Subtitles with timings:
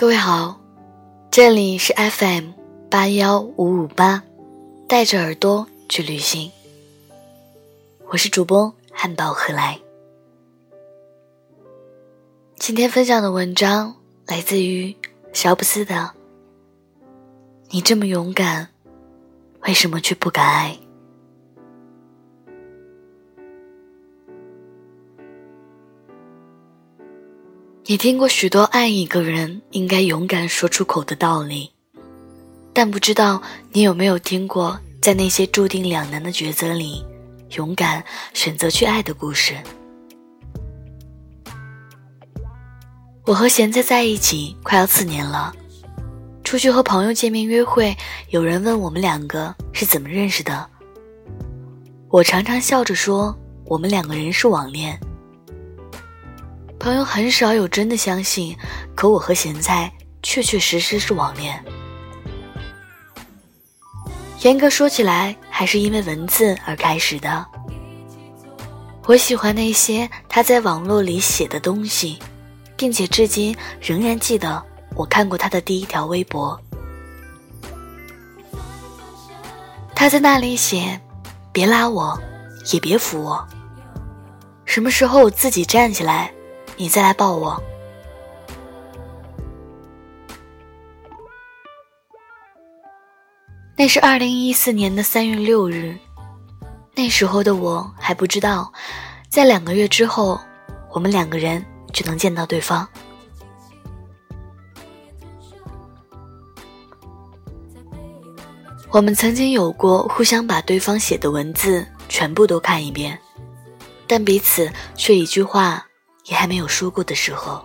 [0.00, 0.60] 各位好，
[1.28, 2.52] 这里是 FM
[2.88, 4.22] 八幺五五八，
[4.88, 6.52] 带着耳朵去旅行。
[8.06, 9.80] 我是主播汉堡何来。
[12.60, 13.96] 今天分享的文章
[14.28, 14.94] 来自于
[15.32, 15.94] 乔布斯的
[17.70, 18.68] 《你这么勇敢，
[19.62, 20.78] 为什么却不敢爱》。
[27.90, 31.72] 你听过许多爱一个人应该勇敢说出口的道理，
[32.74, 33.40] 但不知道
[33.72, 37.02] 你有没有听过，在那些注定两难的抉择里，
[37.56, 39.56] 勇敢选择去爱的故事。
[43.24, 45.50] 我和贤在在一起快要四年了，
[46.44, 47.96] 出去和朋友见面约会，
[48.28, 50.68] 有人问我们两个是怎么认识的，
[52.10, 53.34] 我常常笑着说，
[53.64, 55.00] 我们两个人是网恋。
[56.78, 58.56] 朋友很少有真的相信，
[58.94, 61.62] 可我和咸菜确确实实是网恋。
[64.42, 67.44] 严格说起来，还是因为文字而开始的。
[69.06, 72.18] 我喜欢那些他在网络里写的东西，
[72.76, 74.62] 并且至今仍然记得
[74.94, 76.58] 我看过他的第一条微博。
[79.96, 80.98] 他在那里写
[81.52, 82.16] ：“别拉我，
[82.72, 83.44] 也别扶我。
[84.64, 86.32] 什么时候我自己站起来。”
[86.78, 87.60] 你再来抱我。
[93.76, 95.96] 那是二零一四年的三月六日，
[96.94, 98.72] 那时候的我还不知道，
[99.28, 100.40] 在两个月之后，
[100.92, 102.88] 我们两个人就能见到对方。
[108.90, 113.20] 我们曾经有过互相把对方写的文字全部都看一遍，
[114.06, 115.87] 但彼此却一句话。
[116.28, 117.64] 也还没有说过的时候，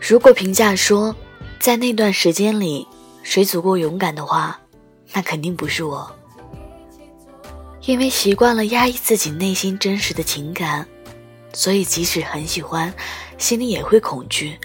[0.00, 1.14] 如果评价说，
[1.60, 2.86] 在那段时间里
[3.22, 4.60] 谁足够勇敢的话，
[5.12, 6.10] 那肯定不是我，
[7.82, 10.86] 因为习惯了压抑自己内心真实的情感，
[11.52, 12.92] 所以即使很喜欢，
[13.38, 14.58] 心里也会恐惧。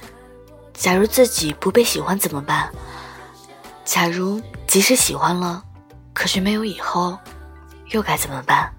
[0.74, 2.72] 假如自己不被喜欢怎么办？
[3.86, 5.63] 假如即使喜欢了，
[6.12, 7.16] 可是没有以后，
[7.92, 8.74] 又该怎么办？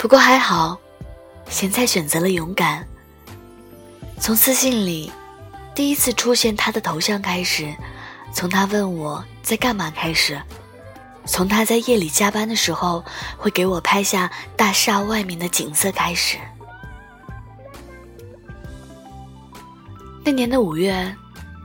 [0.00, 0.80] 不过还好，
[1.50, 2.88] 咸菜选择了勇敢。
[4.18, 5.12] 从私信里
[5.74, 7.70] 第一次出现他的头像开始，
[8.32, 10.40] 从他问我在干嘛开始，
[11.26, 13.04] 从他在夜里加班的时候
[13.36, 16.38] 会给我拍下大厦外面的景色开始。
[20.24, 21.14] 那年的五月，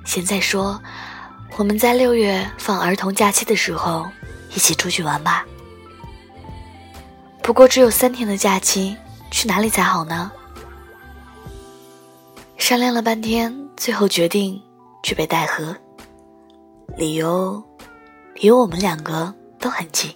[0.03, 0.77] 咸菜说
[1.55, 4.05] ：“我们在六月放儿童假期的时候
[4.53, 5.45] 一起出去玩吧。”
[7.45, 8.97] 不过只有三天的假期，
[9.29, 10.31] 去哪里才好呢？
[12.57, 14.59] 商量了半天，最后决定
[15.03, 15.75] 去北戴河。
[16.97, 17.63] 理由，
[18.33, 20.11] 离我们两个都很近。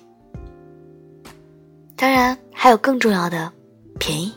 [1.95, 3.53] 当然还有更重要的，
[3.99, 4.33] 便宜。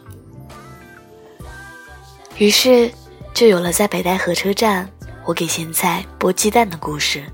[2.36, 2.92] 于是
[3.32, 4.86] 就有了在北戴河车站，
[5.24, 7.24] 我给咸菜剥鸡蛋的故事。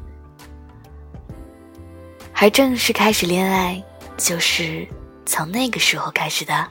[2.35, 3.83] 而正式开始恋爱，
[4.17, 4.87] 就是。
[5.29, 6.71] 从那个时候开始的。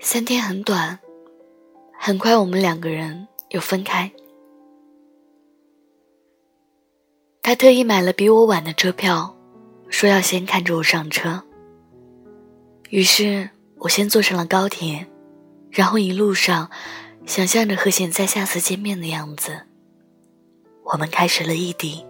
[0.00, 0.98] 三天很短，
[1.92, 4.10] 很快我们两个人又分开。
[7.42, 9.36] 他特意买了比我晚的车票，
[9.90, 11.44] 说要先看着我上车。
[12.88, 13.50] 于是。
[13.80, 15.06] 我先坐上了高铁，
[15.70, 16.70] 然后一路上
[17.24, 19.62] 想象着和现在下次见面的样子。
[20.84, 22.04] 我们开始了异地，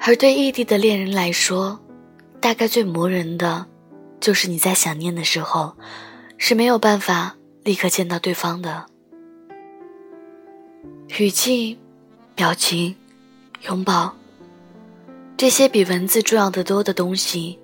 [0.00, 1.80] 而对异地的恋人来说，
[2.38, 3.66] 大概最磨人的，
[4.20, 5.74] 就是你在想念的时候
[6.36, 8.84] 是没有办法立刻见到对方的。
[11.18, 11.78] 语气、
[12.34, 12.94] 表情、
[13.62, 14.14] 拥抱，
[15.36, 17.58] 这些比文字重要的多的东西。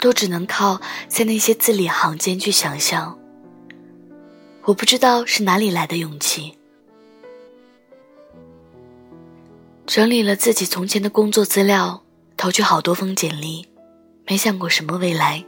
[0.00, 3.18] 都只能靠在那些字里行间去想象。
[4.64, 6.56] 我不知道是哪里来的勇气，
[9.86, 12.02] 整理了自己从前的工作资料，
[12.36, 13.66] 投去好多封简历，
[14.26, 15.42] 没想过什么未来，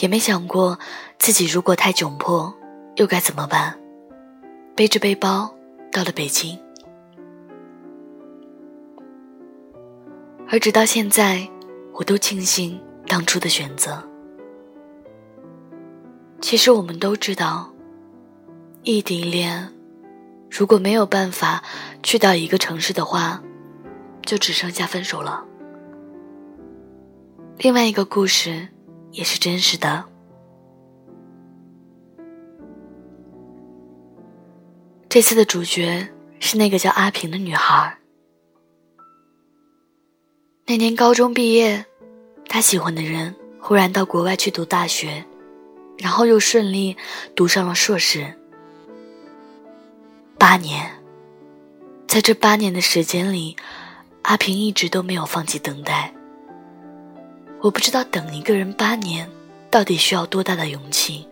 [0.00, 0.78] 也没想过
[1.18, 2.54] 自己如果太窘迫，
[2.96, 3.78] 又该怎么办？
[4.74, 5.50] 背着背包
[5.90, 6.58] 到了北京，
[10.50, 11.48] 而直到现在，
[11.94, 12.78] 我都庆幸。
[13.06, 14.02] 当初的选择，
[16.40, 17.72] 其实我们都知道，
[18.82, 19.72] 异地恋，
[20.50, 21.62] 如果没有办法
[22.02, 23.42] 去到一个城市的话，
[24.24, 25.44] 就只剩下分手了。
[27.58, 28.68] 另外一个故事
[29.12, 30.04] 也是真实的。
[35.08, 36.06] 这次的主角
[36.38, 37.96] 是那个叫阿平的女孩。
[40.66, 41.86] 那年高中毕业，
[42.48, 45.24] 他喜欢的人忽然到国外去读大学，
[45.98, 46.96] 然后又顺利
[47.34, 48.34] 读上了硕士。
[50.38, 50.90] 八年，
[52.06, 53.56] 在这八年的时间里，
[54.22, 56.12] 阿平一直都没有放弃等待。
[57.60, 59.28] 我不知道等一个人八年
[59.70, 61.26] 到底需要多大的勇气，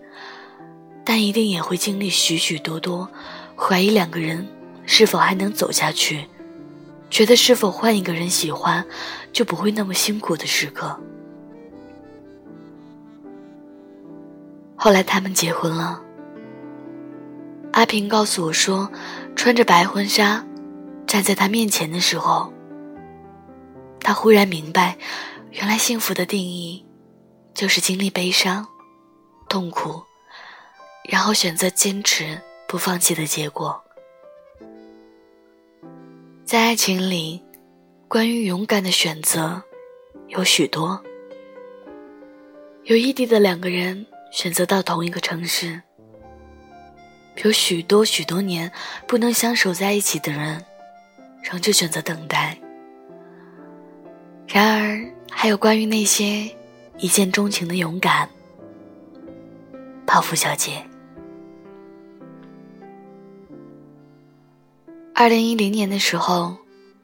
[1.04, 3.08] 但一定也会经历许许多多
[3.56, 4.46] 怀疑两个人
[4.84, 6.26] 是否还能走下去，
[7.14, 8.84] 觉得是否换一个人喜欢
[9.32, 10.98] 就不会那么辛苦的时刻。
[14.74, 16.02] 后来他们结婚了，
[17.70, 18.90] 阿平告诉我说，
[19.36, 20.44] 穿着白婚纱
[21.06, 22.52] 站在他面前的时候，
[24.00, 24.98] 他忽然明白。
[25.52, 26.84] 原来幸福的定义，
[27.54, 28.66] 就是经历悲伤、
[29.48, 30.02] 痛苦，
[31.08, 33.83] 然后选择坚持不放弃的结果。
[36.44, 37.42] 在爱情里，
[38.06, 39.62] 关于勇敢的选择
[40.28, 41.02] 有许多。
[42.84, 45.80] 有异地的两个人选择到同一个城市，
[47.42, 48.70] 有许多许多年
[49.06, 50.62] 不能相守在一起的人，
[51.42, 52.58] 仍旧选择等待。
[54.46, 55.14] 然而。
[55.36, 56.48] 还有关于那些
[56.96, 58.30] 一见钟情的勇敢，
[60.06, 60.82] 泡芙小姐。
[65.16, 66.56] 二零一零年的时候，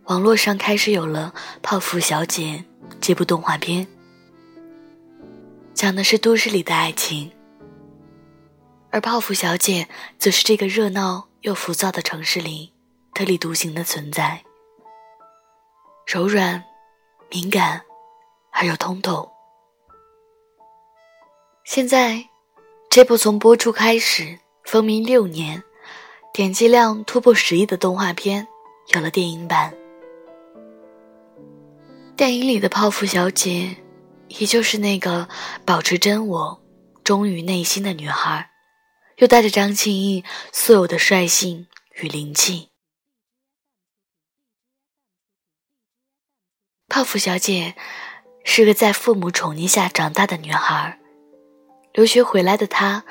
[0.07, 2.65] 网络上开始有了《泡芙小姐》
[3.01, 3.87] 这部动画片，
[5.75, 7.31] 讲的是都市里的爱情，
[8.91, 9.87] 而泡芙小姐
[10.19, 12.73] 则是这个热闹又浮躁的城市里
[13.15, 14.43] 特立独行的存在，
[16.07, 16.65] 柔软、
[17.31, 17.83] 敏感。
[18.53, 19.31] 还有通透。
[21.65, 22.29] 现在，
[22.91, 25.63] 这部从播出开始风靡六年、
[26.33, 28.47] 点击量突破十亿的动画片
[28.95, 29.75] 有了电影版。
[32.17, 33.77] 电影里的泡芙小姐，
[34.29, 35.29] 依旧是那个
[35.65, 36.63] 保持真我、
[37.03, 38.51] 忠于内心的女孩，
[39.17, 41.67] 又带着张歆艺素有的率性
[42.01, 42.69] 与灵气。
[46.89, 47.75] 泡芙小姐。
[48.43, 50.99] 是个在父母宠溺下长大的女孩，
[51.93, 53.05] 留学回来的她，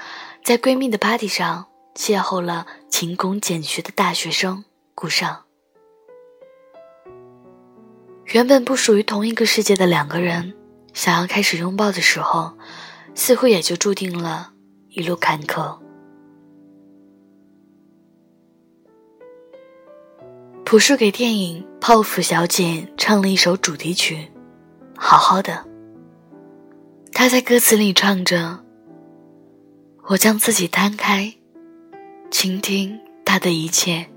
[0.44, 4.64] 在闺蜜的 party 上邂逅了勤工俭学的大学生
[4.96, 5.44] 顾尚。
[8.28, 10.54] 原本不属于同一个世界的两个人，
[10.94, 12.58] 想要开始拥抱的时候，
[13.16, 14.54] 似乎也就注定了
[14.90, 15.80] 一路坎坷。
[20.64, 22.64] 朴树给电影《泡芙小姐》
[22.96, 24.32] 唱了一首主题曲。
[24.96, 25.66] 好好的，
[27.12, 28.64] 他在歌词里唱着
[30.10, 31.39] ：“我将自己摊开，
[32.31, 34.08] 倾听他的一切。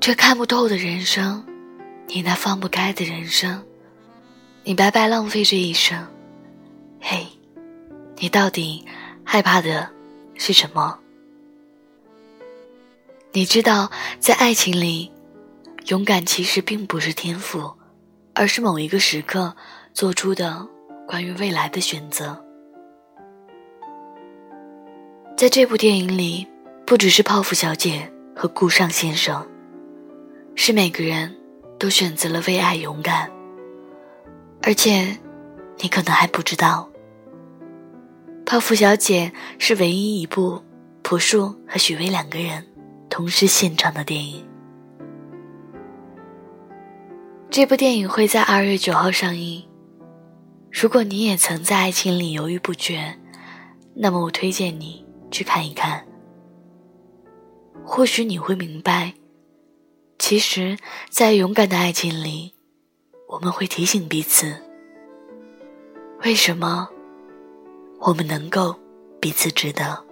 [0.00, 1.44] 这看不透的人生，
[2.08, 3.64] 你那放不开的人生，
[4.64, 6.06] 你白白浪费这一生。
[7.00, 7.26] 嘿，
[8.18, 8.84] 你到底
[9.24, 9.90] 害怕的
[10.34, 10.98] 是什么？
[13.32, 15.10] 你知道，在爱情里，
[15.86, 17.72] 勇敢其实并不是天赋。”
[18.36, 19.54] 而是某一个时刻
[19.92, 20.66] 做出的
[21.06, 22.43] 关于未来的选择。
[25.36, 26.46] 在这部电影里，
[26.86, 29.44] 不只是泡芙小姐和顾尚先生，
[30.54, 31.36] 是每个人
[31.76, 33.28] 都选择了为爱勇敢。
[34.62, 35.18] 而且，
[35.80, 36.88] 你可能还不知道，
[38.46, 40.62] 泡芙小姐是唯一一部
[41.02, 42.64] 朴树和许巍两个人
[43.10, 44.46] 同时献唱的电影。
[47.50, 49.64] 这部电影会在二月九号上映。
[50.70, 53.18] 如果你也曾在爱情里犹豫不决，
[53.96, 55.03] 那么我推荐你
[55.34, 56.06] 去看一看。
[57.84, 59.14] 或许你会明白，
[60.16, 60.78] 其实，
[61.10, 62.54] 在勇敢的爱情里，
[63.26, 64.62] 我们会提醒彼此：
[66.22, 66.88] 为什么
[67.98, 68.78] 我们能够
[69.20, 70.04] 彼此值得。